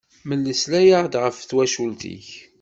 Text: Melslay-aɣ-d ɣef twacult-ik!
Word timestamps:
Melslay-aɣ-d 0.27 1.13
ɣef 1.23 1.37
twacult-ik! 1.41 2.27